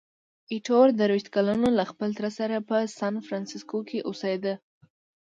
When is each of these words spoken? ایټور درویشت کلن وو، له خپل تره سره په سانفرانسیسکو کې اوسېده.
ایټور 0.51 0.87
درویشت 0.99 1.27
کلن 1.35 1.59
وو، 1.61 1.69
له 1.79 1.83
خپل 1.91 2.09
تره 2.17 2.29
سره 2.39 2.55
په 2.69 2.77
سانفرانسیسکو 2.99 3.79
کې 3.89 3.99
اوسېده. 4.09 4.53